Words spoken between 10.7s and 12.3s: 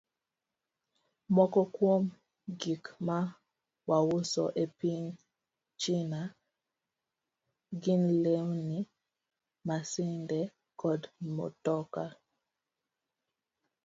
kod mtokni.